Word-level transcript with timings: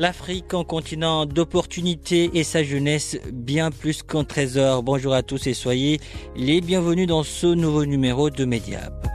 L'Afrique, 0.00 0.54
un 0.54 0.64
continent 0.64 1.26
d'opportunités 1.26 2.30
et 2.32 2.42
sa 2.42 2.62
jeunesse 2.62 3.18
bien 3.34 3.70
plus 3.70 4.02
qu'un 4.02 4.24
trésor. 4.24 4.82
Bonjour 4.82 5.12
à 5.12 5.22
tous 5.22 5.46
et 5.46 5.52
soyez 5.52 6.00
les 6.34 6.62
bienvenus 6.62 7.06
dans 7.06 7.22
ce 7.22 7.48
nouveau 7.48 7.84
numéro 7.84 8.30
de 8.30 8.46
Mediap. 8.46 9.06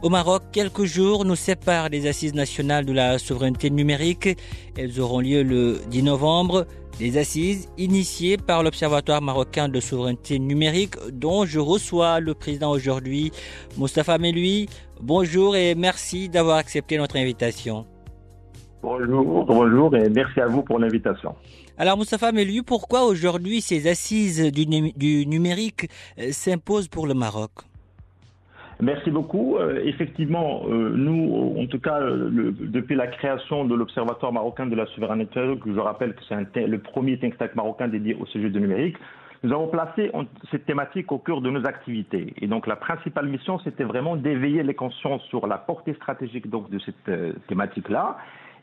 Au 0.00 0.08
Maroc, 0.08 0.44
quelques 0.52 0.84
jours 0.84 1.26
nous 1.26 1.36
séparent 1.36 1.90
des 1.90 2.06
assises 2.06 2.32
nationales 2.32 2.86
de 2.86 2.94
la 2.94 3.18
souveraineté 3.18 3.68
numérique. 3.68 4.38
Elles 4.78 5.02
auront 5.02 5.20
lieu 5.20 5.42
le 5.42 5.82
10 5.90 6.04
novembre. 6.04 6.66
Des 6.98 7.18
assises 7.18 7.68
initiées 7.76 8.38
par 8.38 8.62
l'Observatoire 8.62 9.20
marocain 9.20 9.68
de 9.68 9.80
souveraineté 9.80 10.38
numérique 10.38 10.94
dont 11.12 11.44
je 11.44 11.60
reçois 11.60 12.20
le 12.20 12.32
président 12.32 12.70
aujourd'hui, 12.70 13.32
Moustapha 13.76 14.16
Meloui. 14.16 14.70
Bonjour 14.98 15.56
et 15.56 15.74
merci 15.74 16.30
d'avoir 16.30 16.56
accepté 16.56 16.96
notre 16.96 17.16
invitation. 17.16 17.84
Bonjour, 18.88 19.44
bonjour 19.44 19.96
et 19.96 20.08
merci 20.10 20.40
à 20.40 20.46
vous 20.46 20.62
pour 20.62 20.78
l'invitation. 20.78 21.34
Alors 21.76 21.96
Moustapha 21.96 22.30
Meloui, 22.30 22.62
pourquoi 22.62 23.02
aujourd'hui 23.02 23.60
ces 23.60 23.88
assises 23.88 24.52
du, 24.52 24.64
du 24.64 25.26
numérique 25.26 25.88
euh, 26.20 26.28
s'imposent 26.30 26.86
pour 26.86 27.08
le 27.08 27.14
Maroc? 27.14 27.50
Merci 28.80 29.10
beaucoup. 29.10 29.56
Euh, 29.56 29.80
effectivement, 29.82 30.62
euh, 30.68 30.90
nous, 30.94 31.56
en 31.58 31.66
tout 31.66 31.80
cas, 31.80 31.98
le, 31.98 32.52
depuis 32.52 32.94
la 32.94 33.08
création 33.08 33.64
de 33.64 33.74
l'Observatoire 33.74 34.32
marocain 34.32 34.66
de 34.66 34.76
la 34.76 34.86
souveraineté, 34.86 35.58
que 35.64 35.74
je 35.74 35.80
rappelle 35.80 36.14
que 36.14 36.22
c'est 36.28 36.68
le 36.68 36.78
premier 36.78 37.18
think 37.18 37.36
tank 37.38 37.56
marocain 37.56 37.88
dédié 37.88 38.14
au 38.14 38.26
sujet 38.26 38.50
du 38.50 38.60
numérique, 38.60 38.98
nous 39.42 39.52
avons 39.52 39.66
placé 39.66 40.12
cette 40.52 40.64
thématique 40.64 41.10
au 41.10 41.18
cœur 41.18 41.40
de 41.40 41.50
nos 41.50 41.66
activités. 41.66 42.34
Et 42.40 42.46
donc, 42.46 42.68
la 42.68 42.76
principale 42.76 43.26
mission, 43.26 43.58
c'était 43.64 43.84
vraiment 43.84 44.14
d'éveiller 44.14 44.62
les 44.62 44.74
consciences 44.74 45.22
sur 45.24 45.48
la 45.48 45.58
portée 45.58 45.94
stratégique 45.94 46.48
donc, 46.48 46.70
de 46.70 46.78
cette 46.78 47.46
thématique-là 47.48 48.16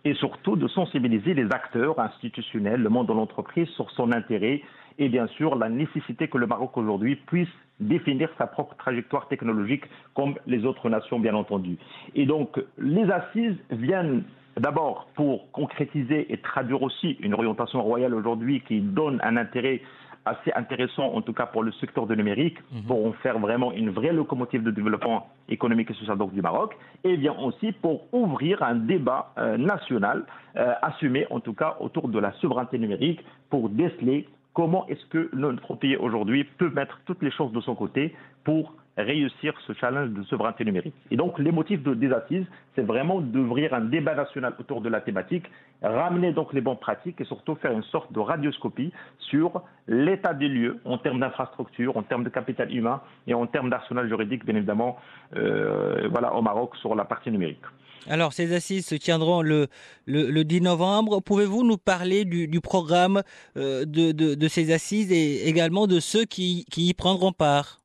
et 0.05 0.13
surtout 0.15 0.55
de 0.55 0.67
sensibiliser 0.67 1.33
les 1.33 1.45
acteurs 1.45 1.99
institutionnels, 1.99 2.81
le 2.81 2.89
monde 2.89 3.07
de 3.07 3.13
l'entreprise 3.13 3.67
sur 3.69 3.89
son 3.91 4.11
intérêt 4.11 4.61
et 4.99 5.09
bien 5.09 5.27
sûr 5.27 5.55
la 5.55 5.69
nécessité 5.69 6.27
que 6.27 6.37
le 6.37 6.47
Maroc 6.47 6.77
aujourd'hui 6.77 7.15
puisse 7.15 7.49
définir 7.79 8.29
sa 8.37 8.47
propre 8.47 8.75
trajectoire 8.75 9.27
technologique 9.27 9.83
comme 10.13 10.35
les 10.45 10.65
autres 10.65 10.89
nations 10.89 11.19
bien 11.19 11.33
entendu. 11.35 11.77
Et 12.15 12.25
donc 12.25 12.61
les 12.77 13.09
assises 13.09 13.58
viennent 13.71 14.23
d'abord 14.58 15.08
pour 15.15 15.52
concrétiser 15.52 16.31
et 16.31 16.37
traduire 16.37 16.81
aussi 16.83 17.17
une 17.21 17.33
orientation 17.33 17.81
royale 17.81 18.13
aujourd'hui 18.13 18.61
qui 18.61 18.81
donne 18.81 19.19
un 19.23 19.37
intérêt 19.37 19.81
assez 20.26 20.52
intéressant, 20.56 21.14
en 21.14 21.22
tout 21.22 21.34
cas 21.34 21.45
pour 21.45 21.64
le 21.64 21.72
secteur 21.73 22.08
du 22.08 22.16
numérique, 22.16 22.58
mmh. 22.72 22.82
pour 22.88 23.06
en 23.06 23.14
faire 23.14 23.39
vraiment 23.39 23.72
une 23.72 23.89
vraie 23.89 24.14
locomotive 24.14 24.64
de 24.64 24.72
développement 24.72 25.28
économique 25.50 25.92
et 25.92 25.94
social 25.94 26.17
donc, 26.17 26.34
du 26.34 26.42
Maroc, 26.42 26.76
et 27.04 27.17
bien 27.17 27.36
aussi 27.39 27.72
pour 27.73 28.08
ouvrir 28.14 28.64
un 28.64 28.76
débat 28.76 29.34
euh, 29.38 29.58
national 29.58 30.26
euh, 30.56 30.73
assumé, 30.82 31.28
en 31.30 31.39
tout 31.39 31.54
cas, 31.54 31.78
autour 31.80 32.08
de 32.08 32.20
la 32.20 32.32
souveraineté 32.34 32.78
numérique, 32.78 33.23
pour 33.50 33.70
déceler 33.70 34.28
comment 34.54 34.88
est-ce 34.88 35.06
que 35.08 35.30
notre 35.34 35.76
pays 35.76 35.98
aujourd'hui 35.98 36.44
peut 36.44 36.70
mettre 36.70 37.00
toutes 37.05 37.22
les 37.22 37.32
chances 37.32 37.52
de 37.52 37.61
son 37.61 37.76
côté 37.76 38.16
pour 38.44 38.73
réussir 38.98 39.54
ce 39.65 39.73
challenge 39.73 40.09
de 40.11 40.23
souveraineté 40.23 40.65
numérique. 40.65 40.93
Et 41.11 41.17
donc, 41.17 41.39
les 41.39 41.52
motifs 41.52 41.81
de, 41.81 41.93
des 41.93 42.11
assises, 42.11 42.45
c'est 42.76 42.83
vraiment 42.83 43.21
d'ouvrir 43.21 43.73
un 43.73 43.81
débat 43.81 44.15
national 44.15 44.54
autour 44.59 44.81
de 44.81 44.89
la 44.89 45.02
thématique, 45.02 45.45
ramener 45.81 46.31
donc 46.31 46.54
les 46.54 46.61
bonnes 46.61 46.77
pratiques 46.77 47.20
et 47.20 47.26
surtout 47.26 47.55
faire 47.55 47.71
une 47.71 47.83
sorte 47.83 48.11
de 48.14 48.20
radioscopie 48.20 48.92
sur 49.17 49.64
l'état 49.87 50.33
des 50.33 50.48
lieux 50.48 50.80
en 50.86 50.98
termes 50.98 51.20
d'infrastructure, 51.20 51.98
en 51.98 52.04
termes 52.04 52.23
de 52.23 52.30
capital 52.30 52.73
humain 52.73 53.02
et 53.27 53.33
en 53.33 53.48
termes 53.48 53.70
d'arsenal 53.70 54.08
juridique, 54.08 54.45
bien 54.45 54.55
évidemment, 54.55 54.98
euh, 55.36 56.08
voilà, 56.11 56.36
au 56.36 56.42
Maroc 56.42 56.75
sur 56.77 56.95
la 56.95 57.05
partie 57.05 57.31
numérique. 57.31 57.61
Alors, 58.08 58.33
ces 58.33 58.54
assises 58.54 58.86
se 58.86 58.95
tiendront 58.95 59.42
le, 59.42 59.67
le, 60.05 60.30
le 60.30 60.43
10 60.43 60.61
novembre. 60.61 61.21
Pouvez-vous 61.21 61.64
nous 61.64 61.77
parler 61.77 62.25
du, 62.25 62.48
du 62.48 62.60
programme 62.60 63.21
euh, 63.55 63.86
de, 63.86 64.11
de, 64.11 64.36
de, 64.36 64.48
ces 64.49 64.73
assises 64.73 65.11
et 65.11 65.48
également 65.48 65.87
de 65.87 65.99
ceux 65.99 66.25
qui, 66.25 66.65
qui 66.70 66.89
y 66.89 66.93
prendront 66.93 67.31
part? 67.31 67.83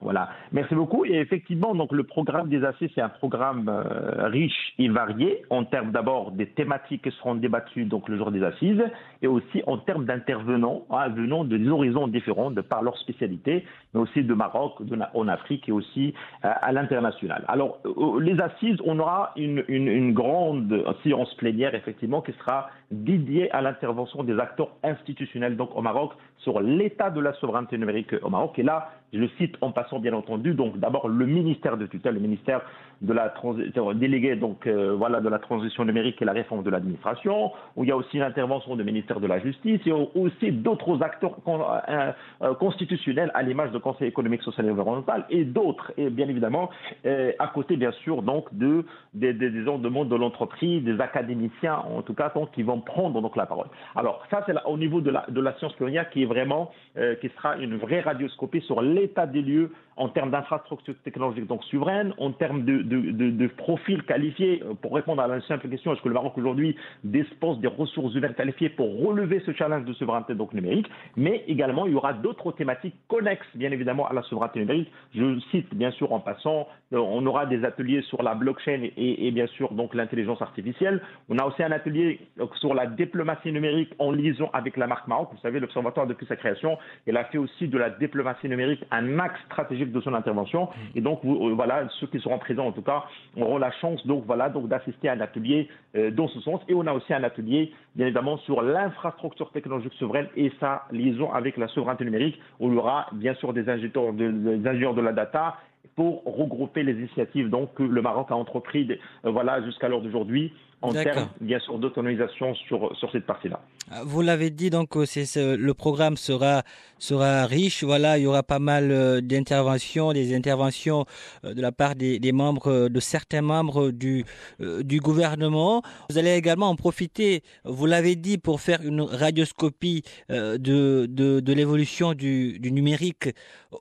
Voilà, 0.00 0.28
merci 0.52 0.74
beaucoup. 0.74 1.06
Et 1.06 1.14
effectivement, 1.14 1.74
donc 1.74 1.90
le 1.90 2.04
programme 2.04 2.48
des 2.48 2.64
assises, 2.64 2.90
c'est 2.94 3.00
un 3.00 3.08
programme 3.08 3.68
euh, 3.68 4.28
riche 4.28 4.74
et 4.78 4.88
varié 4.88 5.42
en 5.48 5.64
termes 5.64 5.90
d'abord 5.90 6.32
des 6.32 6.46
thématiques 6.46 7.02
qui 7.02 7.10
seront 7.16 7.34
débattues 7.34 7.86
donc 7.86 8.08
le 8.08 8.18
jour 8.18 8.30
des 8.30 8.42
assises, 8.42 8.82
et 9.22 9.26
aussi 9.26 9.62
en 9.66 9.78
termes 9.78 10.04
d'intervenants 10.04 10.82
hein, 10.90 11.08
venant 11.08 11.44
de 11.44 11.56
horizons 11.70 12.08
différents 12.08 12.50
de 12.50 12.60
par 12.60 12.82
leur 12.82 12.96
spécialité, 12.98 13.64
mais 13.94 14.00
aussi 14.00 14.22
de 14.22 14.34
Maroc, 14.34 14.84
de, 14.84 14.98
en 15.14 15.28
Afrique 15.28 15.68
et 15.68 15.72
aussi 15.72 16.12
euh, 16.44 16.50
à 16.60 16.72
l'international. 16.72 17.44
Alors 17.48 17.78
euh, 17.86 18.20
les 18.20 18.38
assises, 18.38 18.76
on 18.84 18.98
aura 18.98 19.32
une, 19.36 19.64
une, 19.68 19.88
une 19.88 20.12
grande 20.12 20.84
séance 21.02 21.32
plénière 21.34 21.74
effectivement 21.74 22.20
qui 22.20 22.32
sera 22.32 22.68
dédiée 22.90 23.50
à 23.52 23.62
l'intervention 23.62 24.22
des 24.22 24.38
acteurs 24.38 24.70
institutionnels 24.82 25.56
donc 25.56 25.76
au 25.76 25.82
Maroc 25.82 26.12
sur 26.38 26.60
l'état 26.60 27.10
de 27.10 27.20
la 27.20 27.32
souveraineté 27.34 27.78
numérique 27.78 28.14
au 28.22 28.30
Maroc. 28.30 28.58
Et 28.58 28.62
là, 28.62 28.90
je 29.12 29.18
le 29.18 29.28
cite 29.38 29.56
en 29.60 29.72
passant 29.72 29.98
bien 29.98 30.12
entendu, 30.12 30.54
donc 30.54 30.78
d'abord 30.78 31.08
le 31.08 31.26
ministère 31.26 31.76
de 31.76 31.86
tutelle, 31.86 32.14
le 32.14 32.20
ministère 32.20 32.60
de 33.02 33.12
la 33.12 33.28
transition 33.28 33.92
délégué 33.92 34.36
donc 34.36 34.66
euh, 34.66 34.94
voilà 34.96 35.20
de 35.20 35.28
la 35.28 35.38
transition 35.38 35.84
numérique 35.84 36.20
et 36.22 36.24
la 36.24 36.32
réforme 36.32 36.62
de 36.62 36.70
l'administration, 36.70 37.52
où 37.76 37.84
il 37.84 37.88
y 37.88 37.92
a 37.92 37.96
aussi 37.96 38.18
l'intervention 38.18 38.74
du 38.74 38.84
ministère 38.84 39.20
de 39.20 39.26
la 39.26 39.38
Justice 39.38 39.80
et 39.86 39.92
aussi 39.92 40.50
d'autres 40.50 41.02
acteurs 41.02 41.36
euh, 41.46 42.12
euh, 42.42 42.54
constitutionnels 42.54 43.30
à 43.34 43.42
l'image 43.42 43.70
du 43.70 43.80
Conseil 43.80 44.08
économique, 44.08 44.42
social 44.42 44.66
et 44.66 44.70
environnemental 44.70 45.24
et 45.30 45.44
d'autres 45.44 45.92
et 45.96 46.10
bien 46.10 46.28
évidemment 46.28 46.70
euh, 47.04 47.32
à 47.38 47.48
côté 47.48 47.76
bien 47.76 47.92
sûr 47.92 48.22
donc 48.22 48.52
de 48.52 48.84
des, 49.14 49.32
des 49.32 49.50
de 49.50 49.88
monde 49.88 50.08
de 50.08 50.16
l'entreprise, 50.16 50.82
des 50.84 51.00
académiciens 51.00 51.76
en 51.76 52.02
tout 52.02 52.14
cas 52.14 52.30
donc 52.34 52.50
qui 52.52 52.62
vont 52.62 52.75
prendre 52.80 53.20
donc 53.20 53.36
la 53.36 53.46
parole. 53.46 53.66
Alors 53.94 54.22
ça 54.30 54.42
c'est 54.46 54.54
au 54.64 54.76
niveau 54.76 55.00
de 55.00 55.10
la 55.10 55.24
de 55.28 55.40
la 55.40 55.54
science 55.54 55.72
plurielle 55.74 56.08
qui 56.12 56.22
est 56.22 56.26
vraiment 56.26 56.70
euh, 56.96 57.14
qui 57.16 57.28
sera 57.30 57.56
une 57.56 57.76
vraie 57.76 58.00
radioscopie 58.00 58.60
sur 58.62 58.82
l'état 58.82 59.26
des 59.26 59.42
lieux 59.42 59.72
en 59.96 60.08
termes 60.08 60.30
d'infrastructures 60.30 60.94
technologiques 61.04 61.46
donc 61.46 61.64
souveraines, 61.64 62.12
en 62.18 62.32
termes 62.32 62.64
de, 62.64 62.82
de, 62.82 63.46
profils 63.46 64.02
qualifiés, 64.02 64.62
pour 64.82 64.94
répondre 64.94 65.22
à 65.22 65.26
la 65.26 65.40
simple 65.42 65.68
question, 65.68 65.92
est-ce 65.92 66.02
que 66.02 66.08
le 66.08 66.14
Maroc 66.14 66.36
aujourd'hui 66.36 66.76
dispose 67.04 67.58
des 67.60 67.68
ressources 67.68 68.14
humaines 68.14 68.34
qualifiées 68.34 68.68
pour 68.68 69.06
relever 69.06 69.40
ce 69.46 69.52
challenge 69.52 69.84
de 69.84 69.92
souveraineté 69.94 70.34
donc 70.34 70.52
numérique, 70.52 70.90
mais 71.16 71.44
également 71.48 71.86
il 71.86 71.92
y 71.92 71.96
aura 71.96 72.12
d'autres 72.12 72.52
thématiques 72.52 72.94
connexes 73.08 73.46
bien 73.54 73.70
évidemment 73.70 74.06
à 74.06 74.12
la 74.12 74.22
souveraineté 74.22 74.60
numérique. 74.60 74.90
Je 75.14 75.38
cite 75.50 75.74
bien 75.74 75.90
sûr 75.92 76.12
en 76.12 76.20
passant, 76.20 76.68
on 76.92 77.24
aura 77.26 77.46
des 77.46 77.64
ateliers 77.64 78.02
sur 78.02 78.22
la 78.22 78.34
blockchain 78.34 78.88
et, 78.96 79.30
bien 79.30 79.46
sûr 79.46 79.72
donc 79.72 79.94
l'intelligence 79.94 80.42
artificielle. 80.42 81.00
On 81.28 81.38
a 81.38 81.44
aussi 81.44 81.62
un 81.62 81.72
atelier 81.72 82.20
sur 82.60 82.74
la 82.74 82.86
diplomatie 82.86 83.52
numérique 83.52 83.94
en 83.98 84.12
liaison 84.12 84.50
avec 84.52 84.76
la 84.76 84.86
marque 84.86 85.08
Maroc. 85.08 85.28
Vous 85.32 85.40
savez, 85.40 85.60
l'Observatoire 85.60 86.06
depuis 86.06 86.26
sa 86.26 86.36
création, 86.36 86.78
il 87.06 87.16
a 87.16 87.24
fait 87.24 87.38
aussi 87.38 87.68
de 87.68 87.78
la 87.78 87.90
diplomatie 87.90 88.48
numérique 88.48 88.84
un 88.90 89.18
axe 89.18 89.40
stratégique 89.46 89.85
de 89.92 90.00
son 90.00 90.14
intervention. 90.14 90.68
Et 90.94 91.00
donc, 91.00 91.20
vous, 91.22 91.54
voilà, 91.54 91.88
ceux 92.00 92.06
qui 92.06 92.18
seront 92.20 92.38
présents, 92.38 92.66
en 92.66 92.72
tout 92.72 92.82
cas, 92.82 93.04
auront 93.36 93.58
la 93.58 93.70
chance, 93.72 94.06
donc, 94.06 94.24
voilà, 94.26 94.48
donc, 94.48 94.68
d'assister 94.68 95.08
à 95.08 95.12
un 95.12 95.20
atelier 95.20 95.68
euh, 95.96 96.10
dans 96.10 96.28
ce 96.28 96.40
sens. 96.40 96.60
Et 96.68 96.74
on 96.74 96.86
a 96.86 96.92
aussi 96.92 97.12
un 97.12 97.24
atelier, 97.24 97.72
bien 97.94 98.06
évidemment, 98.06 98.38
sur 98.38 98.62
l'infrastructure 98.62 99.50
technologique 99.50 99.94
souveraine 99.94 100.28
et 100.36 100.52
sa 100.60 100.84
liaison 100.90 101.32
avec 101.32 101.56
la 101.56 101.68
souveraineté 101.68 102.04
numérique, 102.04 102.40
où 102.60 102.68
il 102.68 102.74
y 102.74 102.78
aura, 102.78 103.06
bien 103.12 103.34
sûr, 103.34 103.52
des 103.52 103.68
ingénieurs 103.68 104.12
de, 104.12 104.30
des 104.30 104.68
ingénieurs 104.68 104.94
de 104.94 105.02
la 105.02 105.12
data 105.12 105.56
pour 105.96 106.22
regrouper 106.24 106.82
les 106.82 106.92
initiatives 106.92 107.48
donc, 107.48 107.74
que 107.74 107.82
le 107.82 108.02
Maroc 108.02 108.26
a 108.30 108.36
entrepris 108.36 108.86
euh, 109.24 109.30
voilà, 109.30 109.64
jusqu'à 109.64 109.88
l'heure 109.88 110.02
d'aujourd'hui 110.02 110.52
en 110.82 110.92
termes, 110.92 111.30
bien 111.40 111.58
sûr, 111.58 111.78
d'autonomisation 111.78 112.54
sur, 112.54 112.94
sur 112.98 113.10
cette 113.10 113.24
partie-là. 113.24 113.62
Ah, 113.90 114.02
vous 114.04 114.20
l'avez 114.20 114.50
dit, 114.50 114.68
donc, 114.68 114.94
euh, 114.94 115.06
c'est, 115.06 115.56
le 115.56 115.74
programme 115.74 116.18
sera, 116.18 116.64
sera 116.98 117.46
riche. 117.46 117.82
Voilà, 117.82 118.18
il 118.18 118.24
y 118.24 118.26
aura 118.26 118.42
pas 118.42 118.58
mal 118.58 118.90
euh, 118.92 119.22
d'interventions, 119.22 120.12
des 120.12 120.36
interventions 120.36 121.06
de 121.44 121.62
la 121.62 121.72
part 121.72 121.94
des, 121.94 122.18
des 122.18 122.32
membres, 122.32 122.88
de 122.88 123.00
certains 123.00 123.40
membres 123.40 123.90
du, 123.90 124.26
du 124.60 125.00
gouvernement. 125.00 125.80
Vous 126.10 126.18
allez 126.18 126.34
également 126.34 126.68
en 126.68 126.76
profiter, 126.76 127.42
vous 127.64 127.86
l'avez 127.86 128.14
dit, 128.14 128.36
pour 128.36 128.60
faire 128.60 128.82
une 128.84 129.00
radioscopie 129.00 130.02
de, 130.28 130.56
de, 130.58 131.40
de 131.40 131.52
l'évolution 131.54 132.12
du, 132.12 132.58
du 132.58 132.70
numérique 132.70 133.30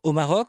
au 0.03 0.13
Maroc. 0.13 0.47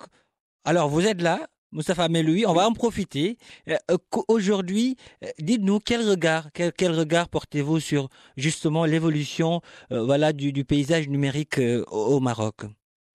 Alors, 0.65 0.89
vous 0.89 1.07
êtes 1.07 1.23
là, 1.23 1.41
Moustapha 1.76 2.08
Meloui, 2.08 2.46
on 2.46 2.55
va 2.55 2.67
en 2.67 2.73
profiter. 2.73 3.37
Euh, 3.69 3.75
euh, 3.90 3.96
aujourd'hui, 4.28 4.96
euh, 5.23 5.26
dites-nous 5.38 5.78
quel 5.78 6.00
regard, 6.08 6.49
quel, 6.55 6.90
regard 6.93 7.28
portez-vous 7.28 7.81
sur 7.81 8.08
justement 8.38 8.87
l'évolution 8.87 9.61
voilà, 9.90 10.32
du, 10.32 10.64
paysage 10.64 11.08
numérique 11.11 11.61
au 11.90 12.19
Maroc? 12.20 12.62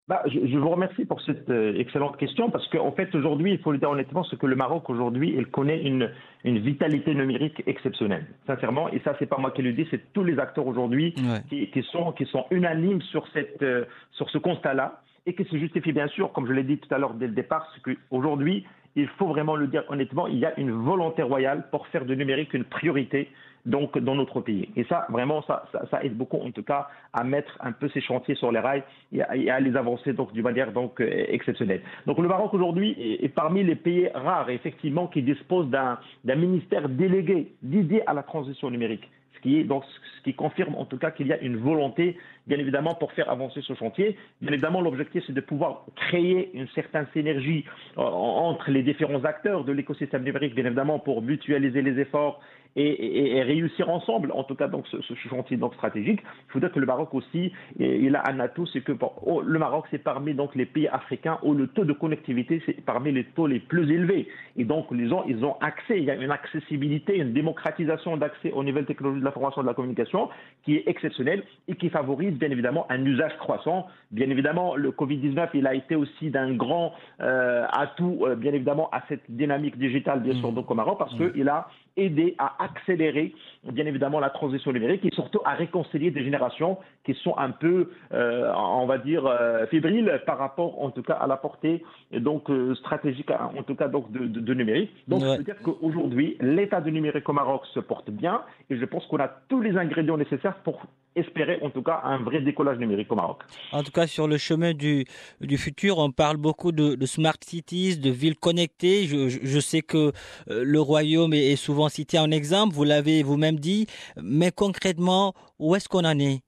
Bah, 0.10 0.22
je, 0.26 0.58
vous 0.58 0.70
remercie 0.70 1.06
pour 1.06 1.22
cette 1.22 1.50
excellente 1.50 2.18
question 2.18 2.50
parce 2.50 2.68
qu'en 2.68 2.92
fait 2.92 3.14
aujourd'hui, 3.16 3.54
il 3.54 3.60
faut 3.60 3.72
le 3.72 3.78
dire 3.78 3.92
honnêtement, 3.92 4.26
c'est 4.26 4.38
que 4.38 4.48
le 4.48 4.58
Maroc 4.58 4.90
aujourd'hui, 4.90 5.34
il 5.38 5.46
connaît 5.48 5.82
une, 5.82 6.10
vitalité 6.44 7.16
numérique 7.16 7.64
exceptionnelle, 7.66 8.26
sincèrement. 8.46 8.90
Et 8.90 9.00
ça, 9.06 9.16
c'est 9.20 9.28
pas 9.28 9.38
moi 9.38 9.52
qui 9.52 9.62
le 9.62 9.72
dis, 9.72 9.88
c'est 9.90 10.12
tous 10.12 10.26
les 10.26 10.38
acteurs 10.38 10.68
aujourd'hui 10.68 11.14
qui, 11.50 11.84
sont, 11.92 12.12
qui 12.12 12.26
sont 12.26 12.46
unanimes 12.52 13.02
sur, 13.04 13.26
cette, 13.34 13.64
sur 14.12 14.30
ce 14.30 14.38
constat-là 14.38 15.02
et 15.30 15.36
qui 15.36 15.46
se 15.46 15.58
justifie 15.58 15.94
bien 15.94 16.08
sûr, 16.08 16.32
comme 16.34 16.48
je 16.48 16.54
l'ai 16.54 16.64
dit 16.64 16.80
tout 16.80 16.94
à 16.94 16.98
l'heure 16.98 17.14
dès 17.14 17.28
le 17.28 17.34
départ, 17.34 17.72
c'est 17.74 17.82
qu'aujourd'hui, 17.84 18.66
il 18.96 19.08
faut 19.08 19.28
vraiment 19.28 19.56
le 19.56 19.68
dire 19.68 19.84
honnêtement, 19.90 20.26
il 20.26 20.40
y 20.40 20.46
a 20.46 20.60
une 20.60 20.72
volonté 20.72 21.22
royale 21.22 21.68
pour 21.70 21.86
faire 21.88 22.04
du 22.04 22.18
numérique 22.18 22.54
une 22.56 22.64
priorité 22.64 23.30
donc 23.66 23.96
dans 24.00 24.16
notre 24.16 24.42
pays. 24.42 24.70
Et 24.76 24.86
ça, 24.86 25.06
vraiment, 25.10 25.44
ça, 25.44 25.64
aide 26.02 26.18
beaucoup, 26.18 26.38
en 26.38 26.50
tout 26.50 26.64
cas, 26.64 26.88
à 27.14 27.24
mettre 27.24 27.56
un 27.60 27.74
peu 27.74 27.90
ces 27.90 28.02
chantiers 28.02 28.34
sur 28.36 28.52
les 28.52 28.60
rails 28.60 28.84
et 29.12 29.22
à, 29.52 29.60
les 29.60 29.76
avancer 29.76 30.14
donc 30.14 30.34
d'une 30.34 30.44
manière 30.44 30.72
donc 30.72 31.00
euh, 31.00 31.26
exceptionnelle. 31.28 31.82
Donc 32.08 32.18
le 32.18 32.28
Maroc 32.28 32.54
aujourd'hui 32.54 32.96
est, 32.98 33.26
est, 33.26 33.30
parmi 33.30 33.64
les 33.64 33.76
pays 33.76 34.10
rares, 34.16 34.50
effectivement, 34.50 35.08
qui 35.08 35.22
disposent 35.22 35.70
d'un 35.70 36.36
ministère 36.36 36.90
délégué 36.90 37.52
dédié 37.62 38.02
à 38.08 38.14
la 38.14 38.24
transition 38.24 38.72
numérique 38.72 39.08
ce 39.36 39.42
qui, 39.42 39.60
est, 39.60 39.64
donc, 39.64 39.84
ce 40.18 40.24
qui 40.24 40.34
confirme 40.34 40.76
en 40.76 40.86
tout 40.86 40.98
cas 40.98 41.12
qu'il 41.12 41.28
y 41.28 41.34
a 41.34 41.40
une 41.40 41.58
volonté, 41.58 42.18
bien 42.48 42.58
évidemment, 42.58 42.96
pour 42.96 43.12
faire 43.14 43.30
avancer 43.30 43.62
ce 43.62 43.74
chantier. 43.74 44.18
Bien 44.42 44.52
évidemment, 44.52 44.82
l'objectif, 44.82 45.24
c'est 45.26 45.34
de 45.34 45.42
pouvoir 45.42 45.86
créer 45.96 46.52
une 46.54 46.68
certaine 46.70 47.08
synergie 47.14 47.66
euh, 47.98 48.02
entre 48.02 48.72
les 48.72 48.84
différents 48.84 49.24
acteurs 49.24 49.64
de 49.64 49.72
l'écosystème 49.72 50.24
numérique, 50.24 50.56
bien 50.56 50.66
évidemment, 50.66 51.00
pour 51.00 51.22
mutualiser 51.22 51.82
les 51.82 52.00
efforts 52.00 52.42
et, 52.76 53.42
réussir 53.44 53.90
ensemble, 53.90 54.32
en 54.34 54.44
tout 54.44 54.56
cas, 54.56 54.68
donc, 54.68 54.86
ce, 54.88 55.14
chantier 55.30 55.58
donc, 55.58 55.74
stratégique. 55.76 56.22
Il 56.22 56.52
faut 56.52 56.60
dire 56.60 56.72
que 56.72 56.80
le 56.80 56.86
Maroc 56.86 57.14
aussi, 57.14 57.52
il 57.80 58.16
a 58.16 58.24
un 58.30 58.40
atout, 58.40 58.66
c'est 58.68 58.82
que 58.82 58.94
oh, 59.26 59.42
le 59.42 59.60
Maroc, 59.60 59.86
c'est 59.92 60.04
parmi 60.04 60.34
donc, 60.34 60.56
les 60.56 60.66
pays 60.66 60.88
africains 60.88 61.40
où 61.44 61.54
le 61.54 61.68
taux 61.68 61.86
de 61.86 61.94
connectivité, 61.94 62.62
c'est 62.66 62.84
parmi 62.86 63.12
les 63.12 63.24
taux 63.24 63.48
les 63.48 63.60
plus 63.60 63.92
élevés. 63.92 64.28
Et 64.56 64.66
donc, 64.66 64.92
les 64.92 65.08
gens, 65.10 65.24
ils 65.28 65.44
ont 65.44 65.56
accès, 65.62 65.98
il 65.98 66.06
y 66.06 66.12
a 66.12 66.16
une 66.16 66.32
accessibilité, 66.32 67.18
une 67.18 67.34
démocratisation 67.34 68.18
d'accès 68.18 68.52
aux 68.52 68.64
nouvelles 68.64 68.86
technologies 68.86 69.20
de 69.20 69.26
l'information 69.26 69.62
et 69.62 69.64
de 69.64 69.70
la 69.70 69.74
communication 69.74 70.30
qui 70.64 70.76
est 70.76 70.84
exceptionnelle 70.88 71.44
et 71.68 71.76
qui 71.76 71.90
favorise, 71.90 72.34
bien 72.38 72.52
évidemment, 72.52 72.86
un 72.90 73.04
usage 73.06 73.36
croissant. 73.38 73.88
Bien 74.12 74.30
évidemment, 74.30 74.76
le 74.76 74.92
Covid-19, 74.92 75.50
il 75.54 75.68
a 75.68 75.74
été 75.74 75.96
aussi 75.96 76.30
d'un 76.30 76.54
grand 76.54 76.94
euh, 77.22 77.66
atout, 77.72 78.20
euh, 78.24 78.36
bien 78.36 78.54
évidemment, 78.54 78.90
à 78.92 79.04
cette 79.10 79.24
dynamique 79.30 79.78
digitale, 79.78 80.22
bien 80.22 80.34
sûr, 80.36 80.52
mmh. 80.52 80.56
donc 80.56 80.72
au 80.72 80.76
Maroc, 80.76 80.98
parce 80.98 81.14
mmh. 81.14 81.32
qu'il 81.32 81.50
a 81.50 81.68
aider 81.98 82.36
à 82.38 82.64
accélérer, 82.64 83.34
bien 83.64 83.86
évidemment, 83.86 84.20
la 84.20 84.30
transition 84.30 84.72
numérique 84.72 85.06
et 85.06 85.14
surtout 85.14 85.40
à 85.46 85.54
réconcilier 85.54 86.12
des 86.12 86.24
générations 86.24 86.78
qui 87.06 87.14
sont 87.16 87.38
un 87.38 87.52
peu, 87.52 87.92
euh, 88.14 88.52
on 88.56 88.86
va 88.86 88.98
dire, 88.98 89.26
euh, 89.26 89.66
fébriles 89.68 90.22
par 90.26 90.38
rapport, 90.38 90.82
en 90.82 90.92
tout 90.92 91.04
cas, 91.04 91.14
à 91.14 91.28
la 91.28 91.38
portée 91.38 91.84
donc 92.12 92.50
euh, 92.50 92.76
stratégique, 92.76 93.32
en 93.32 93.64
tout 93.64 93.76
cas, 93.76 93.88
donc 93.88 94.12
de, 94.12 94.54
numérique. 94.54 94.92
Donc, 95.08 95.22
ouais. 95.22 95.34
je 95.34 95.38
veux 95.38 95.44
dire 95.44 95.62
qu'aujourd'hui, 95.64 96.38
l'état 96.42 96.82
du 96.82 96.92
numérique 96.92 97.28
au 97.28 97.34
Maroc 97.34 97.66
se 97.74 97.80
porte 97.80 98.10
bien 98.10 98.42
et 98.70 98.78
je 98.78 98.86
pense 98.86 99.06
qu'on 99.08 99.20
a 99.20 99.28
tous 99.50 99.62
les 99.62 99.78
ingrédients 99.78 100.18
nécessaires 100.18 100.56
pour 100.64 100.82
espérer 101.16 101.60
en 101.62 101.70
tout 101.70 101.82
cas 101.82 102.02
un 102.04 102.20
vrai 102.24 102.42
décollage 102.42 102.78
numérique 102.78 103.12
au 103.12 103.16
Maroc. 103.16 103.40
En 103.72 103.84
tout 103.84 103.92
cas, 103.92 104.08
sur 104.08 104.28
le 104.28 104.38
chemin 104.38 104.74
du, 104.74 105.06
du 105.42 105.58
futur, 105.58 105.98
on 105.98 106.12
parle 106.12 106.38
beaucoup 106.38 106.72
de, 106.72 107.06
smart 107.06 107.38
cities, 107.44 107.98
de 107.98 108.10
villes 108.10 108.38
connectées. 108.38 109.06
Je, 109.06 109.30
je, 109.30 109.60
sais 109.60 109.82
que 109.82 110.12
euh, 110.50 110.64
le 110.64 110.80
royaume 110.80 111.34
est, 111.34 111.56
souvent 111.56 111.90
cité 111.90 112.20
en 112.20 112.32
exemple, 112.32 112.74
vous 112.74 112.84
l'avez 112.84 113.24
vous-même 113.24 113.60
dit, 113.60 113.88
mais 114.22 114.52
concrètement, 114.52 115.34
où 115.58 115.76
est-ce 115.76 115.90
qu'on 115.90 116.06
en 116.06 116.20
est? 116.20 116.42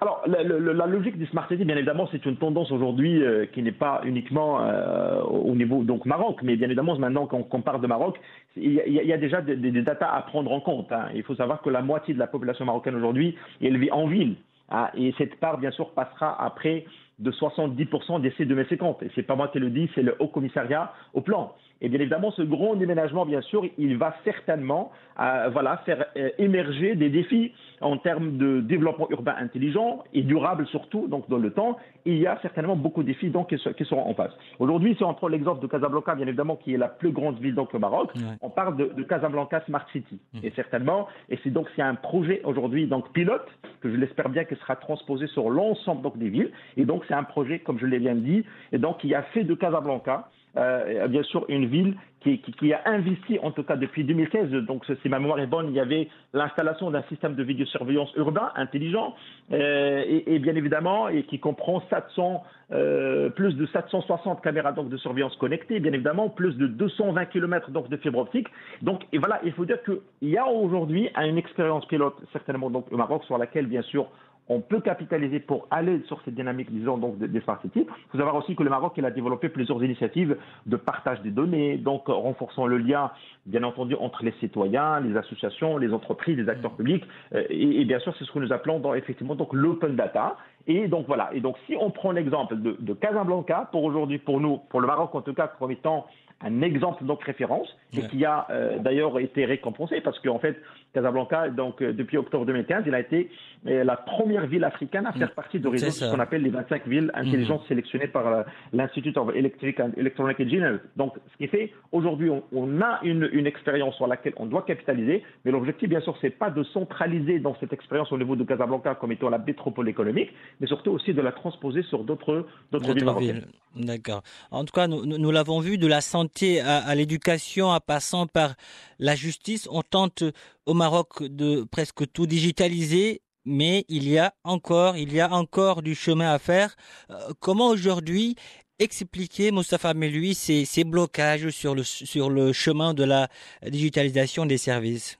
Alors, 0.00 0.22
la, 0.26 0.42
la, 0.42 0.86
logique 0.86 1.18
du 1.18 1.26
smart 1.26 1.48
city, 1.48 1.64
bien 1.64 1.76
évidemment, 1.76 2.08
c'est 2.12 2.24
une 2.26 2.36
tendance 2.36 2.70
aujourd'hui 2.70 3.22
euh, 3.22 3.46
qui 3.46 3.62
n'est 3.62 3.72
pas 3.72 4.02
uniquement 4.04 4.60
euh, 4.60 5.22
au 5.22 5.54
niveau 5.54 5.82
donc 5.82 6.04
Maroc, 6.04 6.40
mais 6.42 6.56
bien 6.56 6.66
évidemment, 6.66 6.96
maintenant 6.98 7.26
qu'on 7.26 7.62
parle 7.62 7.80
de 7.80 7.86
Maroc, 7.86 8.20
il 8.56 8.74
y, 8.74 9.12
a, 9.12 9.16
déjà 9.16 9.40
des, 9.40 9.56
des, 9.56 9.82
datas 9.82 10.10
à 10.10 10.22
prendre 10.22 10.52
en 10.52 10.60
compte. 10.60 10.92
Hein. 10.92 11.06
Il 11.14 11.22
faut 11.22 11.34
savoir 11.34 11.62
que 11.62 11.70
la 11.70 11.82
moitié 11.82 12.12
de 12.12 12.18
la 12.18 12.26
population 12.26 12.64
marocaine 12.64 12.96
aujourd'hui, 12.96 13.36
elle 13.62 13.78
vit 13.78 13.90
en 13.90 14.06
ville. 14.06 14.36
Hein, 14.70 14.88
et 14.94 15.14
cette 15.16 15.36
part, 15.40 15.58
bien 15.58 15.70
sûr, 15.70 15.90
passera 15.90 16.42
après 16.44 16.84
de 17.18 17.30
70% 17.30 18.20
d'ici 18.20 18.46
2050. 18.46 19.02
Et 19.02 19.10
c'est 19.14 19.22
pas 19.22 19.36
moi 19.36 19.48
qui 19.48 19.58
le 19.58 19.70
dis, 19.70 19.90
c'est 19.94 20.02
le 20.02 20.16
Haut 20.18 20.28
Commissariat 20.28 20.92
au 21.14 21.20
plan. 21.20 21.52
Et 21.80 21.88
bien 21.88 22.00
évidemment, 22.00 22.32
ce 22.32 22.42
grand 22.42 22.74
déménagement, 22.74 23.24
bien 23.24 23.40
sûr, 23.42 23.64
il 23.78 23.96
va 23.96 24.16
certainement 24.24 24.90
euh, 25.20 25.48
voilà, 25.52 25.78
faire 25.78 26.06
euh, 26.16 26.30
émerger 26.38 26.94
des 26.94 27.08
défis 27.08 27.52
en 27.80 27.96
termes 27.98 28.36
de 28.36 28.60
développement 28.60 29.08
urbain 29.10 29.34
intelligent 29.38 30.04
et 30.12 30.22
durable 30.22 30.66
surtout, 30.66 31.06
donc 31.08 31.28
dans 31.28 31.38
le 31.38 31.52
temps. 31.52 31.76
Il 32.04 32.18
y 32.18 32.26
a 32.26 32.38
certainement 32.42 32.76
beaucoup 32.76 33.02
de 33.02 33.08
défis 33.08 33.30
donc, 33.30 33.48
qui, 33.48 33.84
seront 33.84 34.08
en 34.08 34.14
face. 34.14 34.32
Aujourd'hui, 34.58 34.94
si 34.96 35.04
on 35.04 35.14
prend 35.14 35.28
l'exemple 35.28 35.60
de 35.60 35.66
Casablanca, 35.66 36.14
bien 36.14 36.26
évidemment, 36.26 36.56
qui 36.56 36.74
est 36.74 36.78
la 36.78 36.88
plus 36.88 37.10
grande 37.10 37.38
ville 37.38 37.54
donc, 37.54 37.74
au 37.74 37.78
Maroc, 37.78 38.10
on 38.40 38.50
parle 38.50 38.76
de, 38.76 39.02
Casablanca 39.02 39.62
Smart 39.66 39.86
City. 39.92 40.18
Mmh. 40.34 40.38
Et 40.42 40.50
certainement, 40.56 41.08
et 41.28 41.38
c'est 41.42 41.50
donc 41.50 41.66
c'est 41.76 41.82
un 41.82 41.94
projet 41.94 42.40
aujourd'hui 42.44 42.86
donc 42.86 43.12
pilote, 43.12 43.46
que 43.80 43.90
je 43.90 43.96
l'espère 43.96 44.28
bien, 44.28 44.44
qui 44.44 44.54
sera 44.56 44.76
transposé 44.76 45.26
sur 45.28 45.50
l'ensemble 45.50 46.02
donc, 46.02 46.18
des 46.18 46.28
villes. 46.28 46.50
Et 46.76 46.84
donc, 46.84 47.04
c'est 47.08 47.14
un 47.14 47.24
projet, 47.24 47.58
comme 47.58 47.78
je 47.78 47.86
l'ai 47.86 47.98
bien 47.98 48.14
dit, 48.14 48.44
et 48.72 48.78
donc 48.78 48.98
qui 48.98 49.14
a 49.14 49.22
fait 49.22 49.44
de 49.44 49.54
Casablanca 49.54 50.28
euh, 50.56 51.08
bien 51.08 51.22
sûr 51.22 51.44
une 51.48 51.66
ville 51.66 51.94
qui, 52.36 52.72
a 52.72 52.82
investi, 52.84 53.38
en 53.42 53.52
tout 53.52 53.62
cas 53.62 53.76
depuis 53.76 54.04
2016, 54.04 54.50
donc 54.66 54.84
si 55.02 55.08
ma 55.08 55.18
mémoire 55.18 55.38
est 55.38 55.46
bonne, 55.46 55.68
il 55.68 55.74
y 55.74 55.80
avait 55.80 56.08
l'installation 56.32 56.90
d'un 56.90 57.02
système 57.02 57.34
de 57.34 57.42
vidéosurveillance 57.42 58.12
urbain 58.16 58.50
intelligent 58.56 59.14
euh, 59.52 60.20
et, 60.26 60.38
bien 60.38 60.54
évidemment 60.56 61.08
et 61.08 61.22
qui 61.22 61.38
comprend 61.38 61.82
700, 61.88 62.42
euh, 62.72 63.30
plus 63.30 63.54
de 63.54 63.66
760 63.66 64.42
caméras 64.42 64.72
de 64.72 64.96
surveillance 64.96 65.36
connectées, 65.36 65.80
bien 65.80 65.92
évidemment 65.92 66.28
plus 66.28 66.56
de 66.56 66.66
220 66.66 67.26
km 67.26 67.70
donc 67.70 67.88
de 67.88 67.96
fibre 67.96 68.18
optique. 68.18 68.48
Donc 68.82 69.02
et 69.12 69.18
voilà, 69.18 69.40
il 69.44 69.52
faut 69.52 69.64
dire 69.64 69.82
qu'il 69.82 70.00
y 70.22 70.36
a 70.36 70.46
aujourd'hui 70.46 71.08
une 71.16 71.38
expérience 71.38 71.86
pilote 71.86 72.16
certainement 72.32 72.68
donc 72.68 72.92
au 72.92 72.96
Maroc 72.96 73.24
sur 73.24 73.38
laquelle 73.38 73.66
bien 73.66 73.82
sûr 73.82 74.08
on 74.48 74.60
peut 74.60 74.80
capitaliser 74.80 75.40
pour 75.40 75.66
aller 75.70 76.02
sur 76.06 76.20
cette 76.24 76.34
dynamique, 76.34 76.72
disons, 76.72 76.98
donc 76.98 77.18
des 77.18 77.40
smart 77.40 77.60
cities. 77.62 77.86
Il 77.86 78.10
faut 78.12 78.18
savoir 78.18 78.36
aussi 78.36 78.56
que 78.56 78.62
le 78.62 78.70
Maroc, 78.70 78.94
il 78.96 79.04
a 79.04 79.10
développé 79.10 79.48
plusieurs 79.48 79.82
initiatives 79.82 80.36
de 80.66 80.76
partage 80.76 81.20
des 81.22 81.30
données, 81.30 81.76
donc 81.76 82.06
renforçant 82.06 82.66
le 82.66 82.78
lien, 82.78 83.10
bien 83.46 83.62
entendu, 83.62 83.94
entre 83.94 84.24
les 84.24 84.32
citoyens, 84.40 85.00
les 85.00 85.16
associations, 85.16 85.76
les 85.76 85.92
entreprises, 85.92 86.36
les 86.36 86.48
acteurs 86.48 86.72
publics, 86.72 87.04
euh, 87.34 87.44
et, 87.50 87.84
bien 87.84 87.98
sûr, 87.98 88.14
c'est 88.18 88.24
ce 88.24 88.32
que 88.32 88.38
nous 88.38 88.52
appelons 88.52 88.78
dans, 88.80 88.94
effectivement 88.94 89.34
donc 89.34 89.52
l'open 89.52 89.96
data. 89.96 90.36
Et 90.66 90.86
donc 90.86 91.06
voilà. 91.06 91.30
Et 91.32 91.40
donc, 91.40 91.56
si 91.66 91.76
on 91.80 91.90
prend 91.90 92.12
l'exemple 92.12 92.56
de, 92.56 92.76
de 92.78 92.92
Casablanca, 92.92 93.68
pour 93.72 93.84
aujourd'hui, 93.84 94.18
pour 94.18 94.40
nous, 94.40 94.58
pour 94.68 94.80
le 94.80 94.86
Maroc 94.86 95.14
en 95.14 95.22
tout 95.22 95.32
cas, 95.32 95.50
comme 95.58 95.70
étant 95.70 96.06
un 96.40 96.62
exemple 96.62 97.04
donc 97.04 97.22
référence 97.24 97.68
et 97.92 98.06
qui 98.06 98.24
a 98.24 98.46
euh, 98.50 98.78
d'ailleurs 98.78 99.18
été 99.18 99.44
récompensé 99.44 100.00
parce 100.00 100.18
qu'en 100.20 100.38
fait 100.38 100.56
Casablanca 100.92 101.48
donc 101.48 101.82
euh, 101.82 101.92
depuis 101.92 102.16
octobre 102.16 102.46
2015 102.46 102.84
il 102.86 102.94
a 102.94 103.00
été 103.00 103.30
euh, 103.66 103.84
la 103.84 103.96
première 103.96 104.46
ville 104.46 104.64
africaine 104.64 105.06
à 105.06 105.12
faire 105.12 105.28
mm. 105.28 105.34
partie 105.34 105.60
de 105.60 105.68
réseau 105.68 105.90
ce 105.90 106.10
qu'on 106.10 106.20
appelle 106.20 106.42
les 106.42 106.50
25 106.50 106.86
villes 106.86 107.10
intelligentes 107.14 107.64
mm. 107.64 107.68
sélectionnées 107.68 108.08
par 108.08 108.44
l'Institut 108.72 109.16
of 109.16 109.34
Electric 109.34 109.80
and 109.80 109.90
Electronic 109.96 110.40
Engineers 110.40 110.78
donc 110.96 111.14
ce 111.32 111.36
qui 111.36 111.48
fait 111.48 111.72
aujourd'hui 111.92 112.30
on, 112.52 112.80
a 112.80 113.00
une, 113.02 113.28
une 113.32 113.46
expérience 113.46 113.94
sur 113.96 114.06
laquelle 114.06 114.34
on 114.36 114.46
doit 114.46 114.62
capitaliser 114.62 115.22
mais 115.44 115.50
l'objectif 115.50 115.88
bien 115.88 116.00
sûr 116.00 116.16
c'est 116.20 116.30
pas 116.30 116.50
de 116.50 116.62
centraliser 116.64 117.38
dans 117.38 117.54
cette 117.60 117.72
expérience 117.72 118.10
au 118.12 118.18
niveau 118.18 118.36
de 118.36 118.44
Casablanca 118.44 118.94
comme 118.94 119.12
étant 119.12 119.30
la 119.30 119.38
métropole 119.38 119.88
économique 119.88 120.30
mais 120.60 120.66
surtout 120.66 120.90
aussi 120.90 121.14
de 121.14 121.20
la 121.20 121.32
transposer 121.32 121.82
sur 121.82 122.04
d'autres 122.04 122.46
d'autres 122.72 123.18
villes 123.18 123.44
D'accord. 123.76 124.22
En 124.50 124.64
tout 124.64 124.72
cas, 124.72 124.86
nous, 124.86 125.04
nous 125.04 125.30
l'avons 125.30 125.60
vu, 125.60 125.78
de 125.78 125.86
la 125.86 126.00
santé 126.00 126.60
à, 126.60 126.78
à 126.78 126.94
l'éducation, 126.94 127.68
en 127.68 127.80
passant 127.80 128.26
par 128.26 128.54
la 128.98 129.14
justice, 129.14 129.68
on 129.70 129.82
tente 129.82 130.24
au 130.68 130.74
Maroc 130.74 131.22
de 131.22 131.64
presque 131.64 132.12
tout 132.12 132.26
digitaliser, 132.26 133.22
mais 133.46 133.86
il 133.88 134.06
y 134.06 134.18
a 134.18 134.34
encore, 134.44 134.98
il 134.98 135.14
y 135.14 135.20
a 135.20 135.32
encore 135.32 135.80
du 135.82 135.94
chemin 135.94 136.30
à 136.30 136.38
faire. 136.38 136.76
Euh, 137.10 137.32
comment 137.40 137.68
aujourd'hui 137.68 138.36
expliquer, 138.78 139.50
Mostafa 139.50 139.94
Meloui, 139.94 140.34
ces, 140.34 140.84
blocages 140.84 141.48
sur 141.48 141.74
le 141.74 142.52
chemin 142.52 142.92
de 142.92 143.02
la 143.02 143.28
digitalisation 143.66 144.44
des 144.44 144.58
services? 144.58 145.18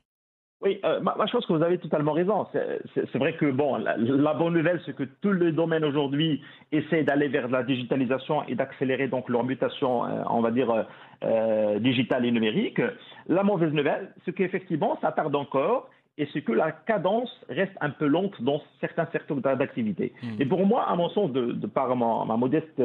Oui, 0.61 0.81
euh, 0.85 1.01
moi, 1.01 1.15
je 1.27 1.33
pense 1.33 1.47
que 1.47 1.53
vous 1.53 1.63
avez 1.63 1.79
totalement 1.79 2.13
raison. 2.13 2.47
C'est 2.53 3.19
vrai 3.19 3.35
que 3.35 3.49
bon, 3.51 3.77
la, 3.77 4.35
bonne 4.35 4.55
nouvelle, 4.55 4.81
c'est 4.85 4.95
que 4.95 5.05
tous 5.21 5.33
les 5.33 5.53
domaines 5.53 5.85
aujourd'hui 5.85 6.43
essaient 6.73 7.05
d'aller 7.05 7.29
vers 7.29 7.49
la 7.49 7.63
digitalisation 7.63 8.43
et 8.49 8.57
d'accélérer 8.57 9.07
donc 9.07 9.29
leur 9.29 9.45
mutation, 9.45 10.05
euh, 10.05 10.23
on 10.29 10.41
va 10.41 10.51
dire, 10.51 10.87
euh, 11.23 11.79
digitale 11.79 12.27
et 12.27 12.33
numérique. 12.33 12.83
La 13.29 13.45
mauvaise 13.45 13.73
nouvelle, 13.73 14.13
c'est 14.25 14.33
qu'effectivement, 14.35 14.99
ça 15.01 15.13
tarde 15.13 15.37
encore 15.37 15.91
et 16.21 16.27
c'est 16.33 16.43
que 16.43 16.51
la 16.53 16.73
cadence 16.73 17.31
reste 17.49 17.77
un 17.81 17.91
peu 17.91 18.07
lente 18.07 18.43
dans 18.43 18.61
certains 18.81 19.07
secteurs 19.13 19.37
d'activité. 19.37 20.13
Mmh. 20.21 20.27
Et 20.41 20.47
pour 20.47 20.67
moi, 20.67 20.89
à 20.89 20.97
mon 20.97 21.09
sens, 21.11 21.31
de, 21.31 21.53
de 21.53 21.67
par 21.69 21.95
ma, 21.95 22.37
modeste 22.37 22.83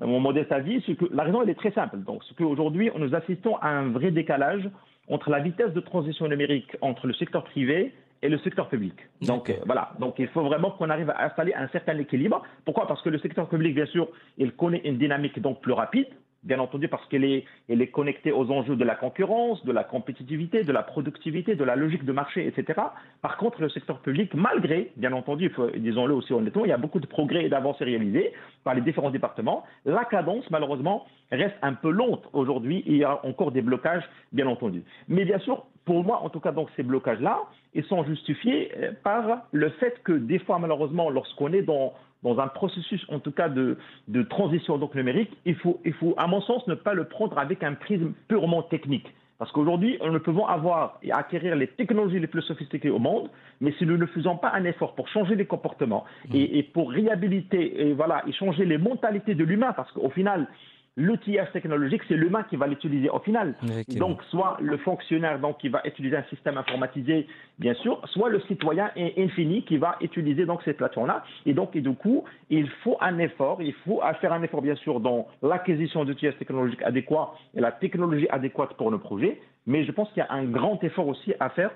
mon 0.00 0.18
modeste 0.18 0.50
avis, 0.50 0.82
c'est 0.84 0.96
que 0.96 1.04
la 1.12 1.22
raison 1.22 1.42
elle 1.42 1.50
est 1.50 1.54
très 1.54 1.70
simple. 1.70 1.98
Donc, 1.98 2.24
c'est 2.26 2.36
qu'aujourd'hui, 2.36 2.90
nous 2.98 3.14
assistons 3.14 3.54
à 3.58 3.68
un 3.68 3.90
vrai 3.90 4.10
décalage 4.10 4.68
entre 5.08 5.30
la 5.30 5.40
vitesse 5.40 5.72
de 5.72 5.80
transition 5.80 6.28
numérique 6.28 6.76
entre 6.80 7.06
le 7.06 7.14
secteur 7.14 7.44
privé 7.44 7.92
et 8.22 8.28
le 8.28 8.38
secteur 8.38 8.68
public. 8.68 8.94
Donc 9.20 9.50
euh, 9.50 9.54
voilà, 9.66 9.92
donc 9.98 10.14
il 10.18 10.28
faut 10.28 10.42
vraiment 10.42 10.70
qu'on 10.70 10.90
arrive 10.90 11.10
à 11.10 11.24
installer 11.24 11.52
un 11.54 11.68
certain 11.68 11.98
équilibre. 11.98 12.42
Pourquoi? 12.64 12.86
Parce 12.86 13.02
que 13.02 13.08
le 13.08 13.18
secteur 13.18 13.48
public, 13.48 13.74
bien 13.74 13.86
sûr, 13.86 14.08
il 14.38 14.52
connaît 14.52 14.82
une 14.84 14.96
dynamique 14.98 15.40
donc 15.40 15.60
plus 15.60 15.72
rapide, 15.72 16.06
bien 16.42 16.58
entendu 16.58 16.88
parce 16.88 17.06
qu'elle 17.06 17.24
est, 17.24 17.44
connectée 17.92 18.32
aux 18.32 18.50
enjeux 18.50 18.76
de 18.76 18.84
la 18.84 18.94
concurrence, 18.94 19.64
de 19.64 19.72
la 19.72 19.84
compétitivité, 19.84 20.64
de 20.64 20.72
la 20.72 20.82
productivité, 20.82 21.54
de 21.54 21.64
la 21.64 21.76
logique 21.76 22.04
de 22.04 22.12
marché, 22.12 22.46
etc. 22.46 22.80
Par 23.20 23.36
contre, 23.36 23.60
le 23.60 23.68
secteur 23.68 23.98
public, 24.00 24.34
malgré, 24.34 24.92
bien 24.96 25.12
entendu, 25.12 25.52
disons-le 25.76 26.14
aussi 26.14 26.32
honnêtement, 26.32 26.64
il 26.64 26.68
y 26.68 26.72
a 26.72 26.78
beaucoup 26.78 27.00
de 27.00 27.06
progrès 27.06 27.44
et 27.44 27.48
d'avancées 27.48 27.84
réalisées 27.84 28.32
par 28.64 28.74
les 28.74 28.80
différents 28.80 29.10
départements, 29.10 29.64
la 29.84 30.04
cadence, 30.04 30.44
malheureusement, 30.50 31.06
reste 31.30 31.56
un 31.62 31.74
peu 31.74 31.90
lente 31.90 32.28
aujourd'hui. 32.32 32.82
Il 32.86 32.96
y 32.96 33.04
a 33.04 33.24
encore 33.24 33.52
des 33.52 33.62
blocages, 33.62 34.04
bien 34.32 34.46
entendu. 34.46 34.82
Mais 35.08 35.24
bien 35.24 35.38
sûr, 35.38 35.66
pour 35.84 36.04
moi, 36.04 36.20
en 36.22 36.28
tout 36.28 36.40
cas, 36.40 36.52
donc 36.52 36.68
ces 36.76 36.82
blocages-là, 36.82 37.40
ils 37.74 37.84
sont 37.84 38.04
justifiés 38.04 38.70
euh, 38.76 38.92
par 39.02 39.46
le 39.52 39.70
fait 39.70 40.00
que 40.04 40.12
des 40.12 40.38
fois, 40.38 40.58
malheureusement, 40.58 41.10
lorsqu'on 41.10 41.52
est 41.52 41.62
dans 41.62 41.94
dans 42.22 42.38
un 42.38 42.48
processus, 42.48 43.04
en 43.08 43.18
tout 43.18 43.32
cas, 43.32 43.48
de, 43.48 43.76
de 44.08 44.22
transition 44.22 44.78
donc 44.78 44.94
numérique, 44.94 45.30
il 45.44 45.56
faut, 45.56 45.80
il 45.84 45.92
faut, 45.92 46.14
à 46.16 46.26
mon 46.26 46.40
sens, 46.40 46.66
ne 46.66 46.74
pas 46.74 46.94
le 46.94 47.04
prendre 47.04 47.38
avec 47.38 47.62
un 47.62 47.74
prisme 47.74 48.12
purement 48.28 48.62
technique. 48.62 49.06
Parce 49.38 49.50
qu'aujourd'hui, 49.50 49.98
nous 50.08 50.20
pouvons 50.20 50.46
avoir 50.46 51.00
et 51.02 51.10
acquérir 51.10 51.56
les 51.56 51.66
technologies 51.66 52.20
les 52.20 52.28
plus 52.28 52.42
sophistiquées 52.42 52.90
au 52.90 53.00
monde, 53.00 53.28
mais 53.60 53.72
si 53.72 53.84
nous 53.84 53.96
ne 53.96 54.06
faisons 54.06 54.36
pas 54.36 54.52
un 54.54 54.64
effort 54.64 54.94
pour 54.94 55.08
changer 55.08 55.34
les 55.34 55.46
comportements 55.46 56.04
mmh. 56.28 56.36
et, 56.36 56.58
et, 56.58 56.62
pour 56.62 56.92
réhabiliter 56.92 57.88
et 57.88 57.92
voilà 57.92 58.22
et 58.28 58.32
changer 58.32 58.64
les 58.64 58.78
mentalités 58.78 59.34
de 59.34 59.42
l'humain, 59.42 59.72
parce 59.72 59.90
qu'au 59.90 60.10
final, 60.10 60.46
l'outillage 60.96 61.50
technologique, 61.52 62.02
c'est 62.08 62.16
l'humain 62.16 62.44
qui 62.48 62.56
va 62.56 62.66
l'utiliser 62.66 63.08
au 63.08 63.18
final. 63.20 63.54
Donc, 63.96 64.22
soit 64.24 64.58
le 64.60 64.76
fonctionnaire 64.78 65.38
donc, 65.38 65.58
qui 65.58 65.68
va 65.68 65.80
utiliser 65.84 66.16
un 66.16 66.24
système 66.24 66.58
informatisé, 66.58 67.26
bien 67.58 67.74
sûr, 67.74 68.00
soit 68.08 68.28
le 68.28 68.40
citoyen 68.42 68.90
infini 69.16 69.64
qui 69.64 69.78
va 69.78 69.96
utiliser 70.00 70.44
donc 70.44 70.62
ces 70.64 70.74
plateformes-là. 70.74 71.24
Et 71.46 71.54
donc, 71.54 71.74
et 71.76 71.80
du 71.80 71.94
coup, 71.94 72.24
il 72.50 72.68
faut 72.82 72.96
un 73.00 73.18
effort, 73.18 73.62
il 73.62 73.74
faut 73.84 74.00
faire 74.20 74.32
un 74.32 74.42
effort, 74.42 74.62
bien 74.62 74.76
sûr, 74.76 75.00
dans 75.00 75.26
l'acquisition 75.42 76.04
d'outillage 76.04 76.36
technologiques 76.38 76.82
adéquats 76.82 77.32
et 77.54 77.60
la 77.60 77.72
technologie 77.72 78.28
adéquate 78.28 78.74
pour 78.74 78.90
nos 78.90 78.98
projets. 78.98 79.40
Mais 79.66 79.84
je 79.84 79.92
pense 79.92 80.08
qu'il 80.08 80.18
y 80.18 80.26
a 80.26 80.32
un 80.32 80.44
grand 80.44 80.82
effort 80.84 81.06
aussi 81.06 81.32
à 81.40 81.48
faire 81.50 81.70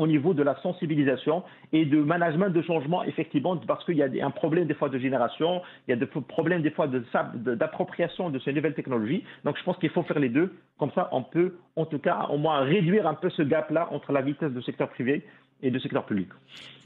au 0.00 0.06
niveau 0.06 0.32
de 0.32 0.42
la 0.42 0.60
sensibilisation 0.62 1.44
et 1.72 1.84
de 1.84 1.98
management 2.00 2.48
de 2.48 2.62
changement, 2.62 3.04
effectivement, 3.04 3.56
parce 3.58 3.84
qu'il 3.84 3.98
y 3.98 4.02
a 4.02 4.26
un 4.26 4.30
problème 4.30 4.66
des 4.66 4.74
fois 4.74 4.88
de 4.88 4.98
génération, 4.98 5.60
il 5.86 5.90
y 5.90 5.92
a 5.92 5.96
des 5.96 6.06
problèmes 6.06 6.62
des 6.62 6.70
fois 6.70 6.88
d'appropriation 6.88 8.30
de, 8.30 8.38
ces 8.38 8.52
nouvelles 8.54 8.74
technologies. 8.74 9.22
Donc 9.44 9.58
je 9.58 9.62
pense 9.62 9.76
qu'il 9.76 9.90
faut 9.90 10.02
faire 10.04 10.18
les 10.18 10.30
deux. 10.30 10.54
Comme 10.78 10.90
ça, 10.94 11.10
on 11.12 11.22
peut, 11.22 11.56
en 11.76 11.84
tout 11.84 11.98
cas, 11.98 12.28
au 12.30 12.38
moins 12.38 12.60
réduire 12.60 13.06
un 13.06 13.14
peu 13.14 13.28
ce 13.28 13.42
gap-là 13.42 13.88
entre 13.92 14.12
la 14.12 14.22
vitesse 14.22 14.52
du 14.52 14.62
secteur 14.62 14.88
privé 14.88 15.22
et 15.62 15.70
du 15.70 15.78
secteur 15.80 16.06
public. 16.06 16.28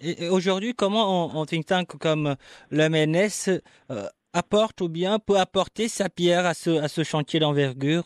Et 0.02 0.28
aujourd'hui, 0.28 0.74
comment 0.74 1.40
un 1.40 1.46
think 1.46 1.66
tank 1.66 1.96
comme 2.00 2.34
l'MNS 2.72 3.60
euh, 3.92 4.06
apporte 4.32 4.80
ou 4.80 4.88
bien 4.88 5.20
peut 5.20 5.38
apporter 5.38 5.86
sa 5.86 6.08
pierre 6.08 6.46
à 6.46 6.54
ce, 6.54 6.70
à 6.70 6.88
ce 6.88 7.04
chantier 7.04 7.38
d'envergure? 7.38 8.02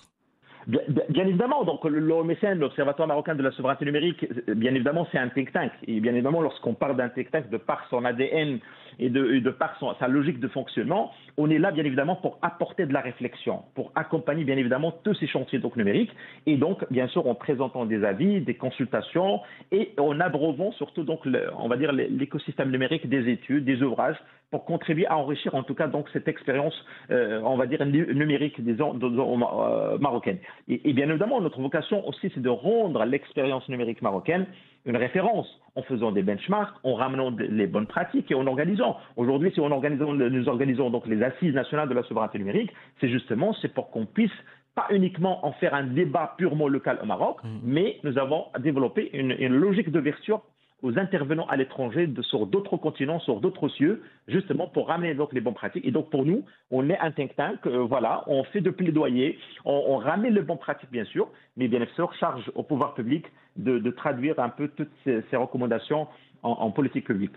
Bien, 0.69 1.27
évidemment, 1.27 1.65
donc 1.65 1.83
l'OMSN, 1.85 2.59
l'Observatoire 2.59 3.09
marocain 3.09 3.35
de 3.35 3.43
la 3.43 3.51
souveraineté 3.53 3.87
numérique, 3.87 4.27
bien 4.49 4.75
évidemment, 4.75 5.09
c'est 5.11 5.17
un 5.17 5.31
think 5.31 5.51
tank. 5.51 5.73
Et 5.87 5.99
bien 5.99 6.13
évidemment, 6.13 6.43
lorsqu'on 6.43 6.75
parle 6.75 6.95
d'un 6.95 7.09
think 7.09 7.31
tank, 7.31 7.49
de 7.49 7.57
par 7.57 7.87
son 7.89 8.05
ADN 8.05 8.59
et 8.99 9.09
de, 9.09 9.49
par 9.49 9.81
sa 9.99 10.09
logique 10.09 10.41
de 10.41 10.49
fonctionnement, 10.49 11.11
on 11.39 11.49
est 11.49 11.59
là, 11.59 11.71
bien 11.71 11.85
évidemment, 11.85 12.17
pour 12.17 12.39
apporter 12.43 12.85
de 12.85 12.93
la 12.93 13.01
réflexion, 13.01 13.63
pour 13.75 13.93
accompagner, 13.95 14.45
bien 14.45 14.59
évidemment, 14.59 14.93
tous 15.05 15.15
ces 15.15 15.27
chantiers 15.27 15.59
donc, 15.59 15.75
numériques. 15.77 16.13
Et 16.45 16.59
donc, 16.59 16.85
bien 16.91 17.09
sûr, 17.09 17.27
en 17.27 17.35
présentant 17.35 17.87
des 17.87 18.05
avis, 18.05 18.43
des 18.43 18.55
consultations 18.55 19.41
et 19.73 19.95
en 19.99 20.21
abreuvant 20.21 20.73
surtout, 20.73 21.03
donc, 21.03 21.21
on 21.59 21.69
va 21.69 21.79
dire, 21.79 21.93
l'écosystème 21.93 22.71
numérique 22.71 23.09
des 23.09 23.27
études, 23.31 23.65
des 23.65 23.83
ouvrages 23.83 24.19
pour 24.50 24.64
contribuer 24.64 25.07
à 25.07 25.17
enrichir 25.17 25.55
en 25.55 25.62
tout 25.62 25.75
cas 25.75 25.88
donc 25.88 26.09
cette 26.12 26.28
expérience, 26.28 26.75
euh, 27.11 27.40
on 27.45 27.57
va 27.57 27.67
dire 27.67 27.85
numérique 27.85 28.62
des 28.64 28.81
euh, 28.81 29.99
marocaines. 29.99 30.38
Et, 30.69 30.93
bien 30.93 31.09
évidemment, 31.09 31.40
notre 31.40 31.61
vocation 31.61 32.07
aussi, 32.09 32.31
c'est 32.35 32.43
de 32.43 32.49
rendre 32.49 33.05
l'expérience 33.05 33.69
numérique 33.69 34.02
marocaine 34.02 34.47
une 34.87 34.97
référence 34.97 35.47
en 35.75 35.83
faisant 35.83 36.12
des 36.12 36.23
benchmarks, 36.23 36.75
en 36.83 36.95
ramenant 36.95 37.31
les 37.38 37.67
bonnes 37.67 37.87
pratiques 37.87 38.31
et 38.31 38.35
en 38.35 38.47
organisant. 38.47 38.97
Aujourd'hui, 39.17 39.50
si 39.52 39.61
on 39.61 39.69
nous 39.69 40.49
organisons 40.49 40.90
donc 40.90 41.07
les 41.07 41.23
assises 41.23 41.55
nationales 41.55 41.88
de 41.88 41.95
la 41.95 42.02
souveraineté 42.05 42.38
numérique, 42.38 42.73
c'est 43.00 43.09
justement 43.09 43.52
c'est 43.61 43.75
pour 43.75 43.90
qu'on 43.90 44.07
puisse 44.07 44.33
pas 44.75 44.87
uniquement 44.90 45.45
en 45.45 45.52
faire 45.52 45.75
un 45.75 45.83
débat 45.85 46.35
purement 46.38 46.69
local 46.69 47.00
au 47.02 47.07
Maroc, 47.07 47.38
mmh. 47.43 47.49
mais 47.64 47.99
nous 48.05 48.17
avons 48.17 48.47
développé 48.61 49.11
une, 49.12 49.33
une 49.33 49.55
logique 49.55 49.90
d'ouverture 49.90 50.40
aux 50.83 50.97
intervenants 50.99 51.47
à 51.49 51.57
l'étranger 51.57 52.09
sur 52.23 52.47
d'autres 52.47 52.77
continents, 52.77 53.19
sur 53.21 53.41
d'autres 53.41 53.69
cieux, 53.69 54.03
justement 54.29 54.69
pour 54.69 54.89
ramener 54.89 55.15
donc 55.15 55.33
les 55.33 55.41
bonnes 55.41 55.55
pratiques. 55.55 55.85
Et 55.85 55.91
donc 55.91 56.11
pour 56.11 56.25
nous, 56.25 56.45
on 56.71 56.89
est 56.89 56.99
un 56.99 57.11
think 57.11 57.35
tank, 57.35 57.67
euh, 57.67 57.79
voilà, 57.79 58.23
on 58.29 58.45
fait 58.45 58.61
de 58.61 58.71
plaidoyer, 58.71 59.39
on, 59.65 59.97
ramène 59.97 60.35
les 60.35 60.43
bonnes 60.43 60.59
pratiques 60.59 60.91
bien 60.91 61.05
sûr, 61.05 61.29
mais 61.57 61.67
bien 61.67 61.85
sûr 61.97 62.13
charge 62.15 62.51
au 62.55 62.63
pouvoir 62.63 62.95
public 62.95 63.27
de, 63.57 63.91
traduire 63.91 64.39
un 64.39 64.51
peu 64.51 64.69
toutes 64.69 64.93
ces, 65.05 65.37
recommandations 65.37 66.07
en, 66.43 66.71
politique 66.71 67.07
publique. 67.07 67.33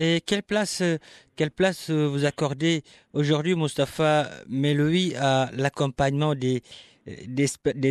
Et 0.00 0.20
quelle 0.24 0.42
place, 0.42 0.82
euh, 0.82 0.98
quelle 1.36 1.50
place 1.50 1.88
euh, 1.88 2.06
vous 2.06 2.26
accordez 2.26 2.82
aujourd'hui, 3.14 3.54
Mustapha 3.56 4.26
Meloui, 4.48 5.14
à 5.16 5.48
l'accompagnement 5.56 6.34
des, 6.34 6.62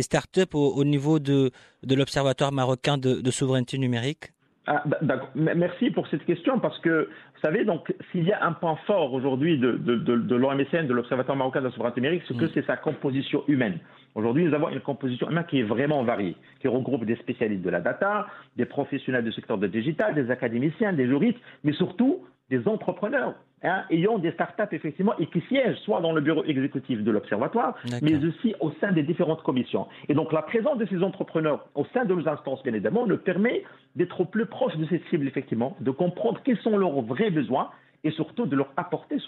startups 0.02 0.54
au, 0.54 0.68
au 0.76 0.84
niveau 0.84 1.18
de 1.18 1.50
l'Observatoire 1.82 2.52
marocain 2.52 2.96
de 2.96 3.30
souveraineté 3.32 3.76
numérique? 3.78 4.30
Ah, 4.68 4.82
Merci 5.34 5.90
pour 5.90 6.06
cette 6.08 6.24
question 6.24 6.58
parce 6.58 6.78
que, 6.80 7.08
vous 7.34 7.40
savez, 7.40 7.64
donc, 7.64 7.94
s'il 8.12 8.24
y 8.24 8.32
a 8.32 8.44
un 8.44 8.52
point 8.52 8.76
fort 8.86 9.12
aujourd'hui 9.14 9.58
de, 9.58 9.72
de, 9.72 9.96
de, 9.96 10.16
de 10.16 10.36
l'OMSN, 10.36 10.86
de 10.86 10.92
l'Observatoire 10.94 11.36
marocain 11.36 11.60
de 11.60 11.66
la 11.66 11.70
souveraineté 11.70 12.00
numérique, 12.00 12.24
c'est 12.28 12.36
que 12.36 12.44
mm. 12.44 12.50
c'est 12.54 12.66
sa 12.66 12.76
composition 12.76 13.44
humaine. 13.48 13.78
Aujourd'hui, 14.14 14.44
nous 14.44 14.54
avons 14.54 14.68
une 14.68 14.80
composition 14.80 15.30
humaine 15.30 15.46
qui 15.48 15.60
est 15.60 15.64
vraiment 15.64 16.02
variée, 16.04 16.36
qui 16.60 16.68
regroupe 16.68 17.04
des 17.04 17.16
spécialistes 17.16 17.62
de 17.62 17.70
la 17.70 17.80
data, 17.80 18.26
des 18.56 18.66
professionnels 18.66 19.24
du 19.24 19.32
secteur 19.32 19.58
de 19.58 19.66
digital, 19.66 20.14
des 20.14 20.30
académiciens, 20.30 20.92
des 20.92 21.06
juristes, 21.06 21.38
mais 21.64 21.72
surtout 21.72 22.26
des 22.50 22.66
entrepreneurs 22.68 23.34
hein, 23.62 23.84
ayant 23.90 24.18
des 24.18 24.32
startups 24.32 24.72
effectivement 24.72 25.14
et 25.18 25.26
qui 25.26 25.40
siègent 25.48 25.78
soit 25.78 26.00
dans 26.00 26.12
le 26.12 26.20
bureau 26.20 26.44
exécutif 26.44 27.02
de 27.02 27.10
l'Observatoire, 27.10 27.74
mais 28.02 28.16
aussi 28.24 28.54
au 28.60 28.70
sein 28.80 28.92
des 28.92 29.02
différentes 29.02 29.42
commissions. 29.42 29.86
Et 30.08 30.14
donc 30.14 30.32
la 30.32 30.42
présence 30.42 30.78
de 30.78 30.86
ces 30.86 31.02
entrepreneurs 31.02 31.66
au 31.74 31.84
sein 31.92 32.04
de 32.04 32.14
nos 32.14 32.28
instances, 32.28 32.62
bien 32.62 32.72
évidemment, 32.72 33.06
nous 33.06 33.18
permet 33.18 33.64
d'être 33.96 34.20
au 34.20 34.24
plus 34.24 34.46
proche 34.46 34.76
de 34.76 34.86
ces 34.86 35.02
cibles, 35.10 35.26
effectivement, 35.26 35.76
de 35.80 35.90
comprendre 35.90 36.40
quels 36.44 36.58
sont 36.58 36.76
leurs 36.76 37.00
vrais 37.02 37.30
besoins 37.30 37.70
et 38.04 38.10
surtout 38.12 38.46
de 38.46 38.56
leur 38.56 38.72
apporter 38.76 39.18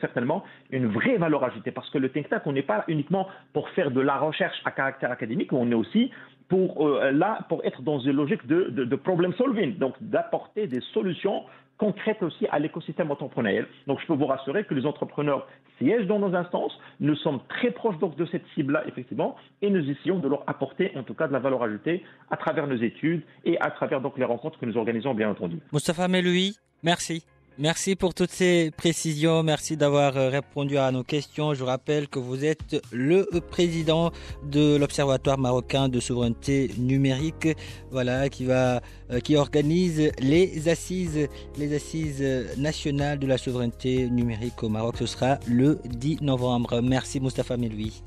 certainement 0.00 0.44
une 0.70 0.86
vraie 0.86 1.16
valeur 1.16 1.44
ajoutée. 1.44 1.70
Parce 1.70 1.88
que 1.90 1.98
le 1.98 2.10
think 2.10 2.28
tank, 2.28 2.42
on 2.46 2.52
n'est 2.52 2.62
pas 2.62 2.84
uniquement 2.88 3.28
pour 3.52 3.68
faire 3.70 3.90
de 3.90 4.00
la 4.00 4.16
recherche 4.16 4.56
à 4.64 4.70
caractère 4.70 5.10
académique, 5.10 5.52
on 5.52 5.70
est 5.70 5.74
aussi 5.74 6.10
pour, 6.48 6.86
euh, 6.86 7.10
là 7.10 7.40
pour 7.48 7.64
être 7.64 7.82
dans 7.82 7.98
une 7.98 8.12
logique 8.12 8.46
de, 8.46 8.70
de, 8.70 8.96
problem 8.96 9.32
solving, 9.34 9.76
donc 9.78 9.94
d'apporter 10.00 10.66
des 10.66 10.80
solutions 10.92 11.42
concrètes 11.78 12.22
aussi 12.22 12.46
à 12.50 12.58
l'écosystème 12.58 13.10
entrepreneurial. 13.10 13.66
Donc 13.86 14.00
je 14.00 14.06
peux 14.06 14.14
vous 14.14 14.26
rassurer 14.26 14.64
que 14.64 14.72
les 14.72 14.86
entrepreneurs 14.86 15.46
siègent 15.78 16.06
dans 16.06 16.18
nos 16.18 16.34
instances, 16.34 16.72
nous 17.00 17.16
sommes 17.16 17.40
très 17.48 17.70
proches 17.70 17.98
donc 17.98 18.16
de 18.16 18.24
cette 18.26 18.46
cible-là, 18.54 18.84
effectivement, 18.86 19.36
et 19.60 19.68
nous 19.68 19.90
essayons 19.90 20.18
de 20.18 20.28
leur 20.28 20.42
apporter 20.46 20.92
en 20.96 21.02
tout 21.02 21.12
cas 21.12 21.28
de 21.28 21.34
la 21.34 21.38
valeur 21.38 21.62
ajoutée 21.62 22.02
à 22.30 22.38
travers 22.38 22.66
nos 22.66 22.76
études 22.76 23.22
et 23.44 23.60
à 23.60 23.70
travers 23.70 24.00
donc 24.00 24.16
les 24.16 24.24
rencontres 24.24 24.58
que 24.58 24.64
nous 24.64 24.78
organisons, 24.78 25.12
bien 25.12 25.28
entendu. 25.28 25.58
Moustapha 25.72 26.08
Meloui, 26.08 26.56
merci. 26.82 27.26
Merci 27.58 27.96
pour 27.96 28.12
toutes 28.12 28.30
ces 28.30 28.70
précisions. 28.70 29.42
Merci 29.42 29.78
d'avoir 29.78 30.14
euh, 30.18 30.28
répondu 30.28 30.76
à 30.76 30.90
nos 30.92 31.02
questions. 31.02 31.54
Je 31.54 31.64
rappelle 31.64 32.06
que 32.06 32.18
vous 32.18 32.44
êtes 32.44 32.76
le 32.92 33.26
président 33.40 34.10
de 34.44 34.76
l'Observatoire 34.76 35.38
marocain 35.38 35.88
de 35.88 35.98
souveraineté 35.98 36.70
numérique, 36.76 37.48
voilà, 37.90 38.28
qui 38.28 38.44
va, 38.44 38.82
euh, 39.10 39.20
qui 39.20 39.36
organise 39.36 40.12
les 40.18 40.68
assises, 40.68 41.28
les 41.56 41.74
assises 41.74 42.22
nationales 42.58 43.18
de 43.18 43.26
la 43.26 43.38
souveraineté 43.38 44.10
numérique 44.10 44.62
au 44.62 44.68
Maroc. 44.68 44.96
Ce 44.98 45.06
sera 45.06 45.38
le 45.48 45.78
10 45.86 46.20
novembre. 46.20 46.82
Merci 46.82 47.20
Moustapha 47.20 47.56
Meloui. 47.56 48.02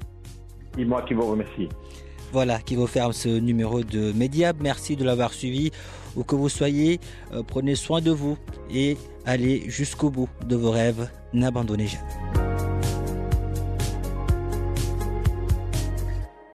Et 0.77 0.85
moi 0.85 1.01
qui 1.01 1.15
vous 1.15 1.25
remercie. 1.25 1.67
Voilà 2.31 2.59
qui 2.59 2.75
vous 2.75 2.88
ferme 2.88 3.13
ce 3.13 3.29
numéro 3.29 3.83
de 3.83 4.12
Mediab. 4.13 4.57
Merci 4.62 4.95
de 4.95 5.03
l'avoir 5.03 5.33
suivi. 5.33 5.71
Où 6.15 6.24
que 6.24 6.36
vous 6.36 6.50
soyez, 6.50 7.00
euh, 7.33 7.43
prenez 7.45 7.75
soin 7.75 8.01
de 8.01 8.12
vous 8.12 8.38
et 8.71 8.98
allez 9.25 9.69
jusqu'au 9.69 10.09
bout 10.09 10.29
de 10.45 10.55
vos 10.55 10.71
rêves. 10.71 11.09
N'abandonnez 11.33 11.88
jamais. 11.88 12.48